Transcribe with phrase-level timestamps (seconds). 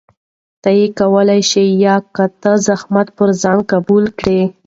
[0.61, 4.39] ته يې کولى شې يا که ته زحمت پر ځان قبول کړي؟